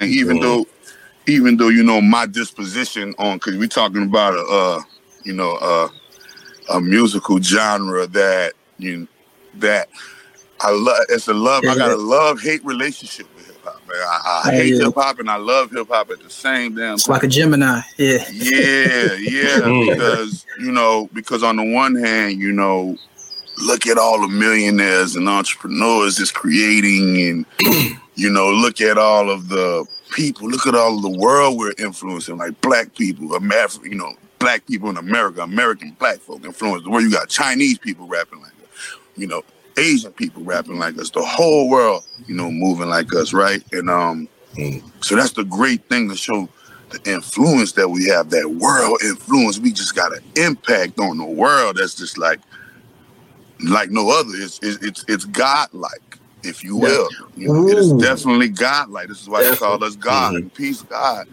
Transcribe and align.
And 0.00 0.10
even 0.10 0.40
though, 0.40 0.66
even 1.26 1.56
though 1.56 1.68
you 1.68 1.82
know 1.82 2.00
my 2.00 2.26
disposition 2.26 3.14
on, 3.18 3.36
because 3.36 3.56
we're 3.56 3.68
talking 3.68 4.02
about 4.04 4.34
a, 4.34 4.42
uh, 4.42 4.82
you 5.24 5.34
know, 5.34 5.56
uh, 5.60 5.88
a 6.70 6.80
musical 6.80 7.40
genre 7.40 8.06
that 8.06 8.54
you 8.78 9.06
that 9.56 9.88
I 10.60 10.70
love. 10.70 10.98
It's 11.08 11.28
a 11.28 11.34
love. 11.34 11.64
Yeah. 11.64 11.72
I 11.72 11.76
got 11.76 11.90
a 11.90 11.96
love 11.96 12.40
hate 12.40 12.64
relationship 12.64 13.26
with 13.34 13.46
hip 13.46 13.56
hop. 13.62 13.80
Man. 13.88 13.96
I, 13.98 14.42
I 14.44 14.50
hate 14.52 14.74
hip 14.74 14.94
hop 14.94 15.18
and 15.18 15.30
I 15.30 15.36
love 15.36 15.70
hip 15.70 15.88
hop 15.88 16.10
at 16.10 16.22
the 16.22 16.30
same 16.30 16.74
damn. 16.74 16.94
It's 16.94 17.04
time. 17.04 17.14
like 17.14 17.22
a 17.24 17.28
Gemini. 17.28 17.80
Yeah. 17.96 18.24
Yeah, 18.32 19.14
yeah. 19.14 19.40
Mm. 19.60 19.92
because 19.92 20.46
you 20.58 20.72
know, 20.72 21.08
because 21.12 21.42
on 21.42 21.56
the 21.56 21.64
one 21.64 21.94
hand, 21.94 22.40
you 22.40 22.52
know, 22.52 22.96
look 23.58 23.86
at 23.86 23.98
all 23.98 24.20
the 24.20 24.28
millionaires 24.28 25.16
and 25.16 25.28
entrepreneurs 25.28 26.18
is 26.18 26.32
creating 26.32 27.46
and 27.60 28.00
you 28.20 28.30
know 28.30 28.50
look 28.50 28.80
at 28.80 28.98
all 28.98 29.30
of 29.30 29.48
the 29.48 29.86
people 30.10 30.48
look 30.48 30.66
at 30.66 30.74
all 30.74 30.96
of 30.96 31.02
the 31.02 31.18
world 31.18 31.56
we're 31.58 31.72
influencing 31.78 32.36
like 32.36 32.60
black 32.60 32.94
people 32.94 33.34
America, 33.34 33.78
you 33.84 33.94
know 33.94 34.14
black 34.38 34.66
people 34.66 34.90
in 34.90 34.96
america 34.96 35.42
american 35.42 35.90
black 35.98 36.18
folk 36.18 36.44
influence 36.44 36.82
the 36.84 36.90
world 36.90 37.02
you 37.02 37.10
got 37.10 37.28
chinese 37.28 37.78
people 37.78 38.06
rapping 38.06 38.40
like 38.40 38.52
us 38.52 38.98
you 39.16 39.26
know 39.26 39.42
asian 39.78 40.12
people 40.12 40.42
rapping 40.42 40.78
like 40.78 40.98
us 40.98 41.10
the 41.10 41.22
whole 41.22 41.68
world 41.70 42.04
you 42.26 42.34
know 42.34 42.50
moving 42.50 42.88
like 42.88 43.12
us 43.14 43.32
right 43.32 43.62
and 43.72 43.88
um 43.88 44.28
mm. 44.54 44.82
so 45.02 45.16
that's 45.16 45.32
the 45.32 45.44
great 45.44 45.82
thing 45.88 46.08
to 46.08 46.16
show 46.16 46.48
the 46.90 47.10
influence 47.10 47.72
that 47.72 47.88
we 47.88 48.06
have 48.06 48.30
that 48.30 48.50
world 48.50 48.98
influence 49.02 49.58
we 49.58 49.72
just 49.72 49.94
got 49.94 50.12
an 50.12 50.22
impact 50.36 50.98
on 50.98 51.16
the 51.16 51.24
world 51.24 51.76
that's 51.76 51.94
just 51.94 52.18
like 52.18 52.40
like 53.68 53.90
no 53.90 54.10
other. 54.10 54.30
It's 54.34 54.58
it's 54.62 54.82
it's, 54.84 55.04
it's 55.08 55.24
godlike, 55.24 56.18
if 56.42 56.64
you 56.64 56.76
will. 56.76 57.08
You 57.36 57.52
know, 57.52 57.68
it 57.68 57.76
is 57.76 57.92
definitely 57.92 58.48
godlike. 58.48 59.08
This 59.08 59.22
is 59.22 59.28
why 59.28 59.42
they 59.42 59.56
call 59.56 59.82
us 59.82 59.96
God 59.96 60.34
and 60.34 60.52
peace 60.52 60.82
God. 60.82 61.26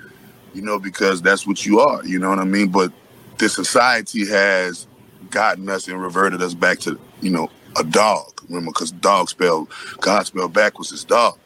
You 0.54 0.62
know, 0.62 0.80
because 0.80 1.22
that's 1.22 1.46
what 1.46 1.66
you 1.66 1.80
are. 1.80 2.04
You 2.06 2.20
know 2.20 2.30
what 2.30 2.40
I 2.40 2.46
mean? 2.46 2.70
But 2.70 2.92
this 3.38 3.54
society 3.54 4.26
has 4.28 4.88
gotten 5.30 5.70
us 5.70 5.88
and 5.88 6.02
reverted 6.02 6.42
us 6.42 6.54
back 6.54 6.80
to 6.80 7.00
you 7.22 7.30
know 7.30 7.50
a 7.78 7.84
dog. 7.84 8.42
Remember, 8.50 8.72
because 8.72 8.92
dog 8.92 9.30
spelled 9.30 9.70
God 10.00 10.26
spelled 10.26 10.54
backwards 10.54 10.92
is 10.92 11.04
dog, 11.04 11.38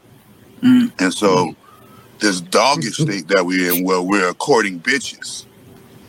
mm. 0.62 0.92
and 1.00 1.14
so. 1.14 1.56
This 2.20 2.40
doggish 2.40 2.98
state 3.02 3.30
that 3.30 3.48
we're 3.48 3.74
in, 3.74 3.84
where 3.84 4.00
we're 4.00 4.32
courting 4.36 4.80
bitches, 4.80 5.48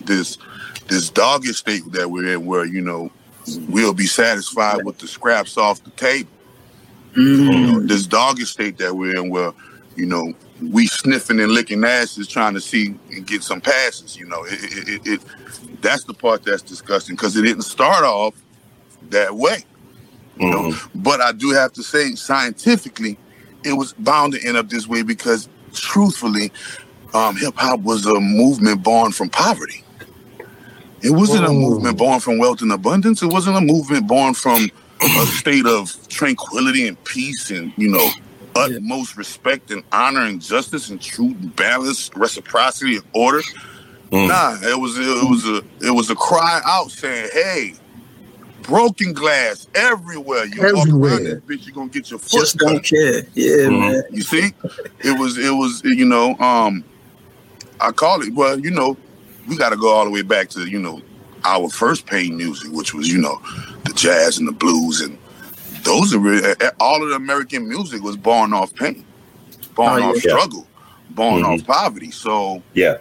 this 0.05 0.37
this 0.89 1.09
doggish 1.09 1.57
state 1.57 1.91
that 1.93 2.11
we're 2.11 2.35
in, 2.35 2.45
where 2.45 2.67
you 2.67 2.83
know 2.83 3.11
we'll 3.69 3.95
be 3.95 4.07
satisfied 4.07 4.85
with 4.85 4.99
the 4.99 5.09
scraps 5.09 5.57
off 5.57 5.83
the 5.85 5.91
table. 5.91 6.29
Mm-hmm. 7.13 7.53
You 7.53 7.73
know, 7.73 7.81
this 7.81 8.07
doggy 8.07 8.45
state 8.45 8.79
that 8.79 8.95
we're 8.95 9.17
in, 9.17 9.31
where 9.31 9.53
you 9.97 10.07
know 10.07 10.33
we 10.71 10.87
sniffing 10.87 11.41
and 11.41 11.53
licking 11.53 11.85
asses, 11.85 12.27
trying 12.27 12.55
to 12.55 12.61
see 12.61 12.95
and 13.11 13.27
get 13.27 13.43
some 13.43 13.61
passes. 13.61 14.17
You 14.17 14.27
know, 14.27 14.45
it, 14.45 14.59
it, 14.63 14.89
it, 14.89 15.07
it 15.07 15.21
that's 15.83 16.05
the 16.05 16.15
part 16.15 16.45
that's 16.45 16.63
disgusting 16.63 17.17
because 17.17 17.37
it 17.37 17.43
didn't 17.43 17.63
start 17.63 18.05
off 18.05 18.35
that 19.11 19.35
way. 19.35 19.65
You 20.39 20.47
mm-hmm. 20.47 20.71
know, 20.71 20.77
but 20.95 21.21
I 21.21 21.33
do 21.33 21.51
have 21.51 21.73
to 21.75 21.83
say, 21.83 22.15
scientifically, 22.15 23.19
it 23.65 23.75
was 23.75 23.93
bound 23.93 24.33
to 24.35 24.47
end 24.47 24.57
up 24.57 24.69
this 24.69 24.87
way 24.87 25.03
because, 25.03 25.49
truthfully, 25.75 26.51
um, 27.15 27.37
hip 27.37 27.55
hop 27.57 27.81
was 27.81 28.07
a 28.07 28.19
movement 28.19 28.83
born 28.83 29.13
from 29.13 29.29
poverty. 29.29 29.85
It 31.03 31.11
wasn't 31.11 31.45
Whoa. 31.45 31.51
a 31.51 31.55
movement 31.55 31.99
born 31.99 32.21
from 32.21 32.39
wealth 32.39 32.63
and 32.63 32.73
abundance. 32.73 33.23
It 33.23 33.33
wasn't 33.33 33.57
a 33.57 33.61
movement 33.61 34.07
born 34.07 34.35
from 34.35 34.71
a 35.05 35.27
state 35.27 35.67
of 35.67 35.97
tranquility 36.09 36.89
and 36.89 37.03
peace 37.05 37.51
and, 37.51 37.73
you 37.77 37.89
know, 37.89 38.09
utmost 38.55 39.17
respect 39.17 39.71
and 39.71 39.83
honor 39.93 40.23
and 40.23 40.41
justice 40.41 40.91
and 40.91 41.01
truth 41.01 41.37
and 41.41 41.55
balance, 41.57 42.11
reciprocity 42.15 42.97
and 42.97 43.05
order. 43.15 43.43
Mm. 44.11 44.29
Nah, 44.29 44.59
it 44.69 44.79
was 44.79 44.99
it 44.99 45.29
was 45.29 45.47
a 45.47 45.87
it 45.87 45.91
was 45.91 46.11
a 46.11 46.15
cry 46.15 46.61
out 46.67 46.91
saying, 46.91 47.31
"Hey, 47.33 47.75
broken 48.63 49.13
glass 49.13 49.67
everywhere. 49.75 50.45
You 50.45 50.63
everywhere. 50.63 50.75
walk 50.75 50.89
around 50.89 51.25
this 51.25 51.41
bitch, 51.41 51.67
you're 51.67 51.75
gonna 51.75 51.89
get 51.89 52.11
your 52.11 52.19
foot 52.19 52.41
Just 52.41 52.59
cut. 52.59 52.69
don't 52.69 52.85
care. 52.85 53.23
Yeah, 53.35 53.69
mm 53.69 53.81
man. 53.81 54.03
You 54.11 54.23
see, 54.23 54.51
it 55.01 55.19
was 55.19 55.39
it 55.39 55.51
was 55.51 55.83
you 55.85 56.05
know 56.05 56.37
um, 56.39 56.85
I 57.81 57.93
call 57.93 58.23
it 58.23 58.35
well 58.35 58.59
you 58.59 58.71
know 58.71 58.97
we 59.49 59.57
got 59.57 59.71
to 59.71 59.77
go 59.77 59.89
all 59.89 60.05
the 60.05 60.11
way 60.11 60.23
back 60.23 60.49
to 60.51 60.67
you 60.67 60.79
know 60.79 61.03
our 61.45 61.69
first 61.69 62.07
pain 62.07 62.37
music, 62.37 62.71
which 62.73 62.95
was 62.95 63.13
you 63.13 63.19
know 63.19 63.41
the 63.93 63.99
jazz 63.99 64.39
and 64.39 64.49
the 64.49 64.53
blues, 64.53 65.01
and 65.01 65.19
those 65.83 66.15
are 66.15 66.19
really, 66.19 66.55
all 66.81 67.03
of 67.03 67.11
the 67.11 67.17
American 67.17 67.69
music 67.69 68.03
was 68.03 68.17
born 68.17 68.53
off 68.53 68.75
pain, 68.75 69.05
born 69.75 70.03
oh, 70.03 70.11
off 70.11 70.25
yeah. 70.25 70.33
struggle, 70.33 70.67
born 71.11 71.43
mm-hmm. 71.43 71.53
off 71.53 71.67
poverty. 71.67 72.11
So 72.11 72.63
yeah, 72.75 72.99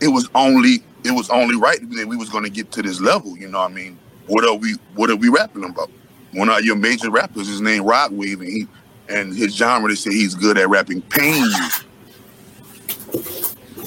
it 0.00 0.08
was 0.08 0.28
only 0.34 0.82
it 1.04 1.12
was 1.12 1.30
only 1.30 1.56
right 1.56 1.78
that 1.80 2.06
we 2.06 2.16
was 2.16 2.28
going 2.28 2.44
to 2.44 2.50
get 2.50 2.72
to 2.72 2.82
this 2.82 3.00
level. 3.00 3.36
You 3.36 3.48
know, 3.48 3.60
what 3.60 3.70
I 3.70 3.74
mean, 3.74 3.98
what 4.26 4.44
are 4.44 4.54
we 4.54 4.74
what 4.94 5.10
are 5.10 5.16
we 5.16 5.28
rapping 5.28 5.64
about? 5.64 5.90
One 6.32 6.48
of 6.48 6.62
your 6.64 6.76
major 6.76 7.10
rappers, 7.10 7.48
his 7.48 7.60
name 7.60 7.84
Rod 7.84 8.12
Wave, 8.12 8.40
and 8.40 8.48
he 8.48 8.66
and 9.08 9.34
his 9.34 9.54
genre 9.54 9.88
they 9.88 9.94
say 9.94 10.10
he's 10.10 10.34
good 10.34 10.58
at 10.58 10.68
rapping 10.68 11.02
pain 11.02 11.42
music. 11.42 11.86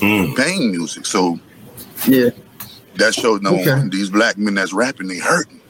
Mm. 0.01 0.35
Pain 0.35 0.71
music. 0.71 1.05
So 1.05 1.39
yeah. 2.07 2.29
That 2.95 3.15
shows 3.15 3.41
no 3.41 3.57
okay. 3.57 3.71
one. 3.71 3.89
These 3.89 4.09
black 4.09 4.37
men 4.37 4.55
that's 4.55 4.73
rapping, 4.73 5.07
they 5.07 5.17
hurting. 5.17 5.60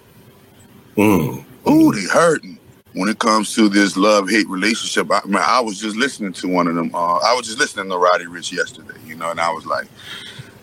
Mm. 0.97 1.44
Ooh, 1.69 1.91
they 1.91 2.03
hurting. 2.03 2.57
When 2.94 3.07
it 3.07 3.19
comes 3.19 3.56
to 3.56 3.69
this 3.69 3.96
love 3.96 4.29
hate 4.29 4.47
relationship, 4.50 5.09
I, 5.09 5.22
man, 5.25 5.44
I 5.46 5.62
was 5.62 5.79
just 5.79 5.96
listening 5.96 6.34
to 6.34 6.47
one 6.47 6.68
of 6.68 6.75
them. 6.75 6.94
Uh, 6.94 7.18
I 7.18 7.34
was 7.34 7.46
just 7.46 7.57
listening 7.57 7.90
to 7.90 7.97
Roddy 7.97 8.25
Ricch 8.25 8.52
yesterday, 8.52 9.00
you 9.06 9.16
know, 9.16 9.31
and 9.31 9.40
I 9.40 9.50
was 9.52 9.66
like, 9.66 9.88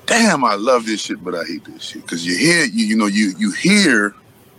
"Damn, 0.05 0.45
I 0.45 0.55
love 0.55 0.85
this 0.85 1.01
shit, 1.01 1.25
but 1.25 1.35
I 1.35 1.45
hate 1.45 1.65
this 1.65 1.83
shit." 1.83 2.03
Because 2.03 2.27
you 2.27 2.37
hear, 2.37 2.67
you 2.67 2.85
you 2.85 2.97
know, 2.97 3.07
you 3.07 3.33
you 3.39 3.53
hear 3.53 4.15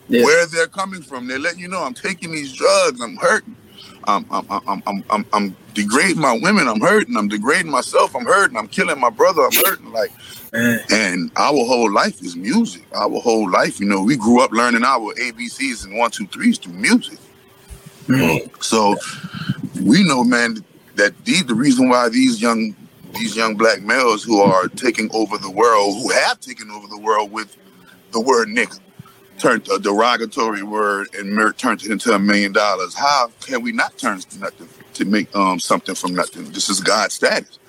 yeah. 0.08 0.24
where 0.24 0.48
they're 0.48 0.68
coming 0.68 1.04
from. 1.04 1.28
They're 1.28 1.38
letting 1.38 1.60
you 1.60 1.68
know, 1.68 1.84
I'm 1.84 1.94
taking 1.94 2.32
these 2.32 2.54
drugs, 2.54 3.00
I'm 3.02 3.16
hurting. 3.18 3.56
I'm, 4.10 4.26
I'm, 4.32 4.62
I'm, 4.68 4.84
I'm, 4.88 5.04
I'm, 5.10 5.26
I'm 5.34 5.56
degrading 5.74 6.20
my 6.20 6.38
women. 6.42 6.68
I'm 6.68 6.82
hurting. 6.82 7.16
I'm 7.16 7.28
degrading 7.28 7.72
myself. 7.72 8.16
I'm 8.16 8.26
hurting. 8.26 8.58
I'm 8.58 8.68
killing 8.68 9.00
my 9.00 9.10
brother. 9.10 9.44
I'm 9.44 9.52
hurting. 9.66 9.92
Like, 9.92 10.12
and 10.54 11.32
our 11.36 11.54
whole 11.66 11.92
life 11.92 12.22
is 12.24 12.36
music. 12.36 12.86
Our 12.96 13.20
whole 13.20 13.50
life, 13.50 13.80
you 13.80 13.86
know, 13.86 14.02
we 14.02 14.18
grew 14.18 14.42
up 14.42 14.52
learning 14.52 14.84
our 14.84 15.14
ABCs 15.14 15.86
and 15.86 15.98
one, 15.98 16.12
two, 16.12 16.28
threes 16.28 16.58
through 16.58 16.74
music. 16.74 17.20
Mm. 18.08 18.64
So 18.64 18.96
we 19.84 20.04
know, 20.04 20.24
man, 20.24 20.66
that 20.96 21.14
these 21.26 21.46
the 21.46 21.54
reason 21.54 21.90
why 21.90 22.10
these 22.10 22.42
young 22.42 22.76
these 23.14 23.36
young 23.36 23.56
black 23.56 23.82
males 23.82 24.24
who 24.24 24.42
are 24.42 24.68
taking 24.68 25.10
over 25.14 25.38
the 25.38 25.50
world, 25.50 25.96
who 25.96 26.12
have 26.12 26.40
taken 26.40 26.70
over 26.72 26.88
the 26.88 26.98
world 26.98 27.32
with 27.32 27.56
the 28.12 28.20
word 28.20 28.48
nigga, 28.48 28.80
turned 29.40 29.68
a 29.70 29.80
derogatory 29.80 30.64
word 30.64 31.08
and 31.16 31.58
turned 31.58 31.84
it 31.84 31.92
into 31.92 32.14
a 32.14 32.20
million 32.20 32.52
dollars. 32.52 32.94
How 32.94 33.32
can 33.42 33.62
we 33.62 33.72
not 33.72 33.98
turn 33.98 34.20
nothing 34.40 34.70
to 34.94 35.06
make 35.06 35.34
um, 35.36 35.60
something 35.60 35.96
from 35.96 36.14
nothing? 36.14 36.52
This 36.52 36.70
is 36.70 36.82
God's 36.82 37.16
status. 37.16 37.60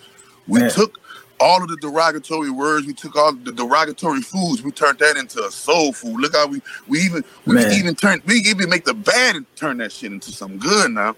We 0.46 0.60
Man. 0.60 0.70
took 0.70 0.98
all 1.38 1.62
of 1.62 1.68
the 1.68 1.76
derogatory 1.76 2.50
words, 2.50 2.86
we 2.86 2.92
took 2.92 3.16
all 3.16 3.32
the 3.32 3.52
derogatory 3.52 4.20
foods, 4.20 4.62
we 4.62 4.70
turned 4.72 4.98
that 4.98 5.16
into 5.16 5.42
a 5.44 5.50
soul 5.50 5.92
food. 5.92 6.20
Look 6.20 6.34
how 6.34 6.46
we 6.46 6.60
we 6.86 7.00
even 7.00 7.24
we 7.46 7.54
Man. 7.54 7.72
even 7.72 7.94
turn 7.94 8.20
we 8.26 8.36
even 8.36 8.68
make 8.68 8.84
the 8.84 8.94
bad 8.94 9.36
and 9.36 9.56
turn 9.56 9.78
that 9.78 9.92
shit 9.92 10.12
into 10.12 10.32
some 10.32 10.58
good 10.58 10.90
now. 10.90 11.16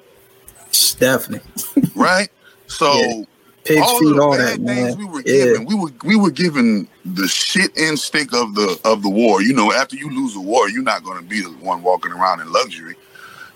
Definitely. 0.98 1.90
right? 1.94 2.28
So 2.66 2.94
yeah. 3.02 3.24
Pigs 3.64 3.80
all 3.80 4.00
feed, 4.00 4.18
all 4.18 4.36
that, 4.36 4.60
man. 4.60 4.98
We 4.98 5.04
were 5.04 5.22
yeah. 5.24 5.44
given, 5.44 5.66
we 5.66 5.74
were 5.74 5.90
we 6.04 6.16
were 6.16 6.30
given 6.30 6.88
the 7.04 7.28
shit 7.28 7.76
instinct 7.76 8.34
of 8.34 8.54
the 8.54 8.80
of 8.84 9.02
the 9.02 9.08
war. 9.08 9.40
You 9.40 9.52
know, 9.52 9.72
after 9.72 9.96
you 9.96 10.10
lose 10.10 10.34
a 10.34 10.40
war, 10.40 10.68
you're 10.68 10.82
not 10.82 11.04
going 11.04 11.22
to 11.22 11.24
be 11.24 11.42
the 11.42 11.50
one 11.50 11.82
walking 11.82 12.12
around 12.12 12.40
in 12.40 12.52
luxury. 12.52 12.96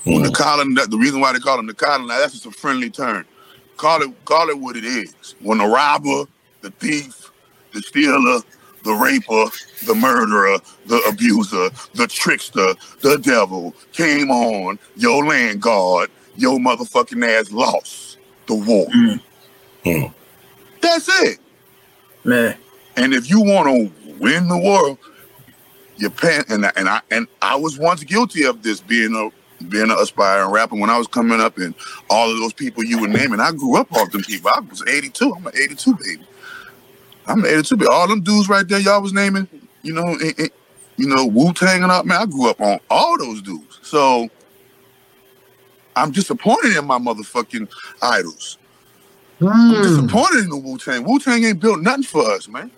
Mm. 0.05 0.15
When 0.15 0.23
the 0.23 0.31
colony, 0.31 0.75
the 0.75 0.97
reason 0.97 1.21
why 1.21 1.33
they 1.33 1.41
call 1.41 1.57
them 1.57 1.67
the 1.67 1.75
colony, 1.75 2.09
that's 2.09 2.35
just 2.35 2.47
a 2.47 2.53
friendly 2.53 2.89
term. 2.89 3.27
Call 3.77 4.03
it 4.03 4.25
call 4.25 4.49
it 4.49 4.59
what 4.59 4.77
it 4.77 4.85
is. 4.85 5.35
When 5.41 5.59
the 5.59 5.67
robber, 5.67 6.25
the 6.61 6.71
thief, 6.71 7.33
the 7.73 7.83
stealer, 7.83 8.41
the 8.85 8.93
raper, 8.93 9.51
the 9.87 9.95
murderer, 9.95 10.59
the 10.87 11.03
abuser, 11.09 11.69
the 11.95 12.07
trickster, 12.07 12.75
the 13.01 13.19
devil 13.19 13.75
came 13.93 14.31
on 14.31 14.79
your 14.95 15.27
land 15.27 15.61
guard, 15.61 16.11
your 16.37 16.61
motherfucking 16.61 17.27
ass 17.27 17.51
lost 17.51 18.19
the 18.47 18.55
war. 18.55 18.87
Mm. 18.87 19.21
Mm. 19.87 20.13
That's 20.81 21.09
it. 21.23 21.39
Man. 22.25 22.57
And 22.97 23.15
if 23.15 23.31
you 23.31 23.41
want 23.41 23.69
to 23.69 24.15
win 24.19 24.49
the 24.49 24.59
world, 24.59 24.99
you 25.97 26.11
pan 26.11 26.45
and 26.49 26.67
I, 26.67 26.73
and 26.77 26.89
I 26.89 27.01
and 27.11 27.27
I 27.41 27.57
was 27.57 27.79
once 27.79 28.03
guilty 28.03 28.45
of 28.45 28.63
this 28.63 28.81
being 28.81 29.15
a 29.15 29.65
being 29.65 29.85
an 29.85 29.97
aspiring 29.99 30.51
rapper 30.51 30.75
when 30.75 30.91
I 30.91 30.99
was 30.99 31.07
coming 31.07 31.41
up 31.41 31.57
and 31.59 31.75
all 32.11 32.31
of 32.31 32.39
those 32.39 32.53
people 32.53 32.85
you 32.85 33.01
were 33.01 33.09
naming. 33.09 33.41
I 33.41 33.53
grew 33.53 33.77
up 33.77 33.91
off 33.93 34.11
them 34.11 34.23
people. 34.23 34.51
I 34.53 34.61
was 34.61 34.83
82. 34.87 35.35
I'm 35.35 35.47
an 35.47 35.53
82 35.55 35.95
baby. 35.95 36.27
I'm 37.27 37.45
an 37.45 37.51
82 37.51 37.77
baby. 37.77 37.89
All 37.89 38.09
them 38.09 38.21
dudes 38.23 38.49
right 38.49 38.67
there 38.67 38.81
y'all 38.81 39.01
was 39.01 39.13
naming, 39.13 39.49
you 39.83 39.95
know, 39.95 40.03
and, 40.03 40.35
and, 40.39 40.51
you 40.97 41.09
know, 41.09 41.27
Wu 41.27 41.53
Tang 41.53 41.83
and 41.83 41.93
up, 41.93 42.05
man. 42.05 42.23
I 42.23 42.27
grew 42.27 42.51
up 42.51 42.61
on 42.61 42.81
all 42.91 43.17
those 43.19 43.41
dudes. 43.41 43.79
So 43.83 44.29
I'm 45.95 46.11
disappointed 46.11 46.77
in 46.77 46.85
my 46.85 46.99
motherfucking 46.99 47.71
idols. 48.03 48.59
I'm 49.41 49.49
Mm. 49.75 49.83
disappointed 49.83 50.45
in 50.45 50.51
the 50.51 50.57
Wu 50.57 50.79
Tang. 50.79 51.05
Wu 51.05 51.19
Tang 51.19 51.45
ain't 51.45 51.61
built 51.61 51.81
nothing 51.81 52.05
for 52.05 52.23
us, 52.31 52.49
man. 52.49 52.71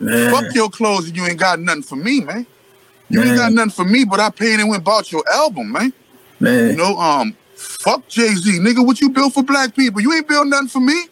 Man. 0.00 0.30
Fuck 0.30 0.54
your 0.54 0.70
clothes 0.70 1.08
and 1.08 1.16
you 1.16 1.26
ain't 1.26 1.38
got 1.38 1.60
nothing 1.60 1.82
for 1.82 1.96
me, 1.96 2.20
man. 2.20 2.46
You 3.08 3.22
ain't 3.22 3.36
got 3.36 3.52
nothing 3.52 3.70
for 3.70 3.84
me, 3.84 4.04
but 4.04 4.20
I 4.20 4.30
paid 4.30 4.60
and 4.60 4.68
went 4.68 4.84
bought 4.84 5.12
your 5.12 5.24
album, 5.32 5.72
man. 5.72 5.92
Man. 6.40 6.70
You 6.70 6.76
know, 6.76 6.96
um, 6.98 7.36
fuck 7.54 8.06
Jay 8.08 8.34
Z, 8.34 8.58
nigga. 8.60 8.84
What 8.84 9.00
you 9.00 9.10
built 9.10 9.34
for 9.34 9.42
black 9.42 9.74
people? 9.74 10.00
You 10.00 10.12
ain't 10.14 10.28
built 10.28 10.46
nothing 10.46 10.68
for 10.68 10.80
me. 10.80 11.08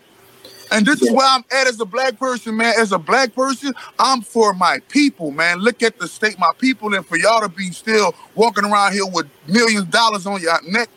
And 0.72 0.86
this 0.86 1.02
is 1.02 1.10
where 1.12 1.26
I'm 1.26 1.44
at 1.52 1.66
as 1.66 1.78
a 1.80 1.84
black 1.84 2.18
person, 2.18 2.56
man. 2.56 2.74
As 2.78 2.92
a 2.92 2.98
black 2.98 3.34
person, 3.34 3.74
I'm 3.98 4.22
for 4.22 4.54
my 4.54 4.78
people, 4.88 5.30
man. 5.30 5.58
Look 5.58 5.82
at 5.82 5.98
the 5.98 6.08
state 6.08 6.38
my 6.38 6.50
people 6.58 6.94
in. 6.94 7.02
For 7.02 7.18
y'all 7.18 7.42
to 7.42 7.48
be 7.48 7.70
still 7.72 8.14
walking 8.34 8.64
around 8.64 8.92
here 8.94 9.06
with 9.06 9.26
millions 9.46 9.82
of 9.82 9.90
dollars 9.90 10.26
on 10.26 10.40
your 10.40 10.58
neck, 10.70 10.88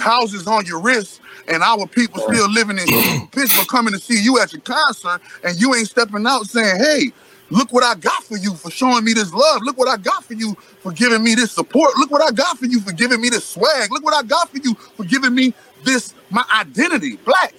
houses 0.00 0.46
on 0.46 0.66
your 0.66 0.80
wrist, 0.80 1.20
and 1.48 1.62
our 1.62 1.86
people 1.86 2.20
still 2.20 2.50
living 2.50 2.78
in 2.78 2.86
Pittsburgh 3.32 3.68
coming 3.68 3.92
to 3.92 3.98
see 3.98 4.22
you 4.22 4.40
at 4.40 4.52
your 4.52 4.62
concert, 4.62 5.20
and 5.44 5.60
you 5.60 5.74
ain't 5.74 5.88
stepping 5.88 6.26
out 6.26 6.46
saying, 6.46 6.78
hey, 6.78 7.12
look 7.50 7.72
what 7.72 7.84
I 7.84 7.94
got 7.94 8.24
for 8.24 8.36
you 8.36 8.54
for 8.54 8.70
showing 8.70 9.04
me 9.04 9.12
this 9.12 9.32
love. 9.32 9.62
Look 9.62 9.78
what 9.78 9.88
I 9.88 9.96
got 9.96 10.24
for 10.24 10.34
you 10.34 10.54
for 10.80 10.92
giving 10.92 11.22
me 11.22 11.34
this 11.34 11.52
support. 11.52 11.96
Look 11.96 12.10
what 12.10 12.22
I 12.22 12.32
got 12.32 12.58
for 12.58 12.66
you 12.66 12.80
for 12.80 12.92
giving 12.92 13.20
me 13.20 13.28
this 13.28 13.44
swag. 13.44 13.90
Look 13.92 14.04
what 14.04 14.14
I 14.14 14.22
got 14.26 14.48
for 14.50 14.58
you 14.58 14.74
for 14.74 15.04
giving 15.04 15.34
me 15.34 15.54
this, 15.84 16.14
my 16.30 16.44
identity, 16.60 17.16
black. 17.18 17.54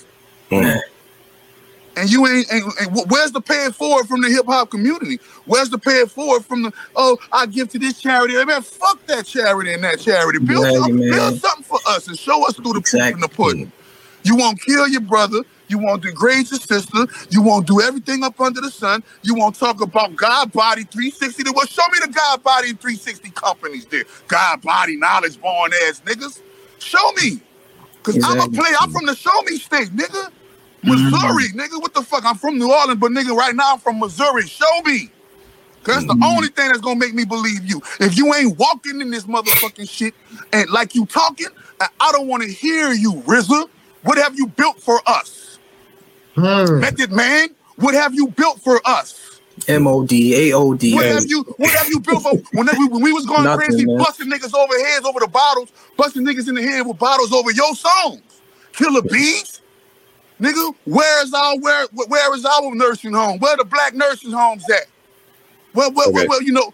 Mm. 0.49 0.79
And 1.97 2.09
you 2.09 2.25
ain't, 2.27 2.49
and, 2.51 2.63
and 2.79 3.11
where's 3.11 3.31
the 3.33 3.41
pay 3.41 3.65
it 3.65 3.75
forward 3.75 4.07
from 4.07 4.21
the 4.21 4.29
hip 4.29 4.45
hop 4.47 4.71
community? 4.71 5.19
Where's 5.45 5.69
the 5.69 5.77
pay 5.77 5.99
it 5.99 6.11
forward 6.11 6.45
from 6.45 6.63
the, 6.63 6.73
oh, 6.95 7.17
I 7.31 7.45
give 7.47 7.69
to 7.69 7.79
this 7.79 7.99
charity. 8.01 8.33
Man, 8.45 8.61
fuck 8.61 9.05
that 9.07 9.25
charity 9.25 9.73
and 9.73 9.83
that 9.83 9.99
charity. 9.99 10.39
Build, 10.39 10.65
Exactly, 10.65 10.79
something, 10.81 11.09
build 11.09 11.35
something 11.41 11.63
for 11.63 11.79
us 11.87 12.07
and 12.07 12.17
show 12.17 12.47
us 12.47 12.55
through 12.55 12.73
the 12.73 12.81
proof 12.81 13.13
and 13.13 13.23
the 13.23 13.27
pudding. 13.27 13.71
You 14.23 14.35
won't 14.35 14.61
kill 14.61 14.87
your 14.87 15.01
brother. 15.01 15.41
You 15.67 15.79
won't 15.79 16.03
degrade 16.03 16.51
your 16.51 16.59
sister. 16.59 17.07
You 17.29 17.41
won't 17.41 17.65
do 17.65 17.81
everything 17.81 18.23
up 18.23 18.39
under 18.39 18.61
the 18.61 18.71
sun. 18.71 19.03
You 19.23 19.35
won't 19.35 19.55
talk 19.55 19.81
about 19.81 20.15
God 20.15 20.51
Body 20.51 20.83
360. 20.83 21.43
Well, 21.55 21.65
show 21.65 21.83
me 21.91 21.99
the 22.05 22.11
God 22.11 22.43
Body 22.43 22.69
360 22.69 23.31
companies 23.31 23.85
there. 23.85 24.03
God 24.27 24.61
Body 24.61 24.97
Knowledge 24.97 25.39
Born 25.41 25.71
ass 25.87 26.01
niggas. 26.05 26.41
Show 26.79 27.11
me. 27.13 27.41
Because 27.97 28.17
I'm 28.23 28.39
a 28.39 28.45
Exactly. 28.45 28.57
play. 28.57 28.71
I'm 28.81 28.89
from 28.89 29.05
the 29.05 29.15
show 29.15 29.41
me 29.43 29.57
state, 29.57 29.89
nigga. 29.89 30.31
Missouri, 30.83 31.49
nigga. 31.49 31.81
What 31.81 31.93
the 31.93 32.01
fuck? 32.01 32.25
I'm 32.25 32.35
from 32.35 32.57
New 32.57 32.71
Orleans, 32.71 32.99
but 32.99 33.11
nigga, 33.11 33.35
right 33.35 33.55
now 33.55 33.73
I'm 33.73 33.79
from 33.79 33.99
Missouri. 33.99 34.47
Show 34.47 34.81
me. 34.83 35.09
Cause 35.83 35.95
that's 35.95 36.05
the 36.05 36.25
only 36.25 36.49
thing 36.49 36.67
that's 36.67 36.79
gonna 36.79 36.99
make 36.99 37.15
me 37.15 37.25
believe 37.25 37.65
you. 37.65 37.81
If 37.99 38.15
you 38.15 38.31
ain't 38.35 38.55
walking 38.59 39.01
in 39.01 39.09
this 39.09 39.23
motherfucking 39.23 39.89
shit 39.89 40.13
and 40.53 40.69
like 40.69 40.93
you 40.93 41.07
talking, 41.07 41.47
I 41.79 42.11
don't 42.11 42.27
want 42.27 42.43
to 42.43 42.49
hear 42.49 42.91
you, 42.93 43.13
RZA. 43.25 43.67
What 44.03 44.19
have 44.19 44.37
you 44.37 44.47
built 44.47 44.79
for 44.79 45.01
us? 45.07 45.57
Mm. 46.35 46.81
Method 46.81 47.11
Man, 47.11 47.49
what 47.77 47.95
have 47.95 48.13
you 48.13 48.27
built 48.27 48.61
for 48.61 48.79
us? 48.85 49.39
M-O-D, 49.67 50.51
A-O-D. 50.51 50.93
What 50.93 51.05
have 51.05 51.25
you 51.25 51.43
what 51.57 51.71
have 51.71 51.87
you 51.87 51.99
built 51.99 52.23
for 52.23 52.35
when 52.53 52.67
we, 52.77 52.87
when 52.87 53.01
we 53.01 53.11
was 53.11 53.25
going 53.25 53.43
Nothing, 53.43 53.67
crazy, 53.67 53.85
man. 53.85 53.97
busting 53.97 54.29
niggas 54.29 54.53
over 54.55 54.85
heads 54.85 55.05
over 55.05 55.19
the 55.19 55.27
bottles, 55.27 55.71
busting 55.97 56.23
niggas 56.23 56.47
in 56.47 56.55
the 56.55 56.61
head 56.61 56.85
with 56.85 56.97
bottles 56.97 57.33
over 57.33 57.51
your 57.51 57.75
songs? 57.75 58.21
Killer 58.73 59.01
bees? 59.01 59.61
Nigga, 60.41 60.75
where 60.85 61.23
is 61.23 61.33
our 61.33 61.57
where 61.59 61.85
where 62.07 62.35
is 62.35 62.45
our 62.45 62.73
nursing 62.75 63.13
home? 63.13 63.39
Where 63.39 63.55
the 63.57 63.63
black 63.65 63.93
nursing 63.93 64.31
homes 64.31 64.63
at? 64.69 64.87
Well, 65.73 65.91
well, 65.93 66.09
Okay. 66.09 66.27
well, 66.27 66.41
you 66.41 66.51
know, 66.51 66.73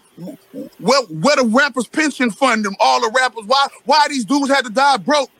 where 0.78 1.02
where 1.02 1.36
the 1.36 1.44
rappers 1.44 1.86
pension 1.86 2.30
fund 2.30 2.64
them? 2.64 2.74
All 2.80 3.00
the 3.00 3.10
rappers. 3.14 3.44
Why 3.46 3.66
why 3.84 4.06
these 4.08 4.24
dudes 4.24 4.48
had 4.48 4.64
to 4.64 4.70
die 4.70 4.96
broke? 4.96 5.30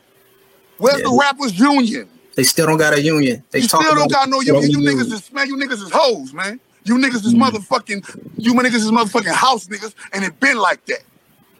Where's 0.77 0.99
Yeah. 0.99 1.05
the 1.09 1.17
rappers 1.19 1.57
union? 1.59 2.07
They 2.35 2.43
still 2.43 2.67
don't 2.67 2.77
got 2.77 2.93
a 2.93 3.01
union. 3.01 3.43
They 3.51 3.61
still 3.61 3.81
don't 3.81 3.97
about 3.97 4.11
got 4.11 4.29
no 4.29 4.41
union. 4.41 4.69
You 4.69 4.77
niggas 4.77 5.11
is 5.11 5.33
man. 5.33 5.47
You 5.47 5.57
niggas 5.57 5.81
is 5.83 5.89
hoes, 5.91 6.31
man. 6.31 6.59
You 6.85 6.95
niggas 6.97 7.25
is 7.25 7.33
Mm. 7.33 7.49
motherfucking. 7.49 8.31
You 8.37 8.53
niggas 8.53 8.75
is 8.75 8.91
motherfucking 8.91 9.33
house 9.33 9.65
niggas, 9.65 9.93
and 10.13 10.23
it 10.23 10.39
been 10.39 10.57
like 10.57 10.85
that, 10.85 11.01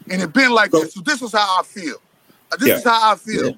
and 0.10 0.22
it 0.22 0.32
been 0.34 0.52
like 0.52 0.72
So- 0.72 0.82
that. 0.82 0.94
So 0.94 1.02
this 1.02 1.22
is 1.22 1.32
how 1.34 1.58
I 1.60 1.64
feel. 1.64 1.98
Uh, 2.52 2.56
This 2.58 2.70
Yeah. 2.70 2.78
is 2.78 2.84
how 2.84 3.12
I 3.12 3.16
feel. 3.16 3.46
Yeah. 3.48 3.52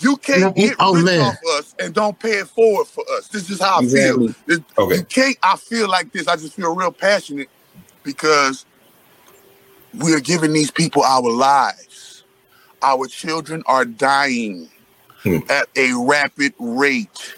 You 0.00 0.16
can't 0.18 0.40
No, 0.42 0.52
get 0.52 0.76
oh, 0.80 0.94
rich 0.94 1.04
man. 1.04 1.20
off 1.20 1.38
us 1.58 1.74
and 1.80 1.94
don't 1.94 2.18
pay 2.18 2.38
it 2.38 2.48
forward 2.48 2.86
for 2.86 3.04
us. 3.16 3.28
This 3.28 3.50
is 3.50 3.60
how 3.60 3.78
I 3.78 3.82
Exactly. 3.82 4.28
feel. 4.28 4.34
This- 4.46 4.60
Okay. 4.78 4.96
You 4.96 5.04
can't. 5.04 5.36
I 5.42 5.56
feel 5.56 5.88
like 5.88 6.12
this. 6.12 6.28
I 6.28 6.36
just 6.36 6.54
feel 6.54 6.74
real 6.74 6.92
passionate 6.92 7.48
because 8.04 8.66
we 9.94 10.14
are 10.14 10.20
giving 10.20 10.52
these 10.52 10.70
people 10.70 11.02
our 11.04 11.30
lives. 11.30 12.24
Our 12.82 13.06
children 13.08 13.62
are 13.66 13.84
dying 13.84 14.70
Hmm. 15.22 15.38
at 15.48 15.68
a 15.76 15.92
rapid 15.94 16.54
rate. 16.58 17.36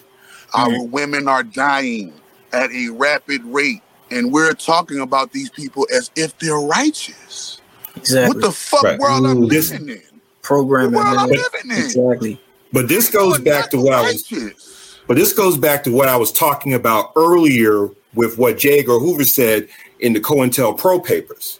Our 0.53 0.83
women 0.83 1.27
are 1.27 1.43
dying 1.43 2.13
at 2.53 2.71
a 2.71 2.89
rapid 2.89 3.43
rate. 3.45 3.83
And 4.11 4.31
we're 4.33 4.53
talking 4.53 4.99
about 5.01 5.33
these 5.33 5.49
people 5.49 5.87
as 5.93 6.11
if 6.15 6.37
they're 6.39 6.57
righteous. 6.59 7.61
Exactly. 7.95 8.27
What 8.29 8.41
the 8.41 8.51
fuck 8.51 8.83
Right. 8.83 8.99
world 8.99 9.25
I'm 9.27 9.43
Ooh, 9.43 9.47
living 9.47 9.89
in? 9.89 10.18
Programming, 10.41 10.93
What 10.93 11.05
world 11.05 11.31
I'm 11.63 11.71
in? 11.71 11.77
Exactly. 11.77 12.41
But 12.71 12.87
this 12.87 13.09
goes 13.09 13.39
We're 13.39 13.45
back 13.45 13.69
to 13.71 13.77
not 13.77 13.85
what 13.85 13.93
I 13.93 14.01
was. 14.01 14.99
But 15.07 15.17
this 15.17 15.33
goes 15.33 15.57
back 15.57 15.83
to 15.85 15.91
what 15.91 16.07
I 16.07 16.17
was 16.17 16.31
talking 16.31 16.73
about 16.73 17.11
earlier 17.15 17.89
with 18.13 18.37
what 18.37 18.57
J. 18.57 18.79
Edgar 18.79 18.99
Hoover 18.99 19.23
said 19.23 19.67
in 19.99 20.13
the 20.13 20.19
COINTELPRO 20.19 21.03
papers. 21.03 21.59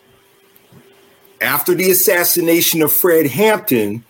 After 1.42 1.74
the 1.74 1.90
assassination 1.90 2.82
of 2.82 2.92
Fred 2.92 3.28
Hampton, 3.28 4.04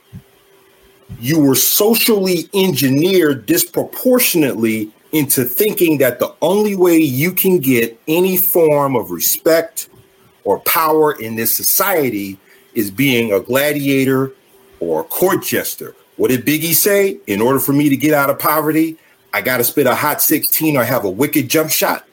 you 1.19 1.39
were 1.39 1.55
socially 1.55 2.49
engineered 2.53 3.45
disproportionately 3.45 4.91
into 5.11 5.43
thinking 5.43 5.97
that 5.99 6.19
the 6.19 6.33
only 6.41 6.75
way 6.75 6.97
you 6.97 7.31
can 7.31 7.59
get 7.59 7.99
any 8.07 8.37
form 8.37 8.95
of 8.95 9.11
respect 9.11 9.89
or 10.43 10.59
power 10.61 11.13
in 11.13 11.35
this 11.35 11.55
society 11.55 12.37
is 12.73 12.91
being 12.91 13.33
a 13.33 13.39
gladiator 13.39 14.33
or 14.79 15.03
court 15.03 15.43
jester. 15.43 15.95
What 16.17 16.31
did 16.31 16.45
Biggie 16.45 16.73
say? 16.73 17.17
In 17.27 17.41
order 17.41 17.59
for 17.59 17.73
me 17.73 17.89
to 17.89 17.95
get 17.95 18.13
out 18.13 18.29
of 18.29 18.39
poverty, 18.39 18.97
I 19.33 19.41
got 19.41 19.57
to 19.57 19.63
spit 19.63 19.87
a 19.87 19.95
hot 19.95 20.21
16 20.21 20.75
or 20.75 20.83
have 20.83 21.05
a 21.05 21.09
wicked 21.09 21.49
jump 21.49 21.71
shot. 21.71 22.05